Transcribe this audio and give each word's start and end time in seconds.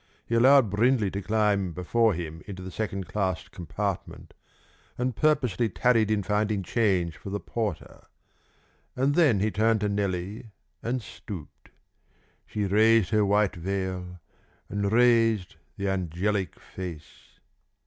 He 0.25 0.33
allowed 0.33 0.71
Brindley 0.71 1.11
to 1.11 1.21
climb 1.21 1.73
before 1.73 2.15
him 2.15 2.41
into 2.47 2.63
the 2.63 2.71
second 2.71 3.05
class 3.07 3.47
compartment, 3.47 4.33
and 4.97 5.15
purposely 5.15 5.69
tarried 5.69 6.09
in 6.09 6.23
finding 6.23 6.63
change 6.63 7.17
for 7.17 7.29
the 7.29 7.39
porter; 7.39 8.07
and 8.95 9.13
then 9.13 9.41
he 9.41 9.51
turned 9.51 9.81
to 9.81 9.89
Nellie, 9.89 10.49
and 10.81 11.03
stooped. 11.03 11.69
She 12.47 12.65
raised 12.65 13.11
her 13.11 13.23
white 13.23 13.55
veil 13.55 14.19
and 14.69 14.91
raised 14.91 15.57
the 15.77 15.89
angelic 15.89 16.59
face. 16.59 17.39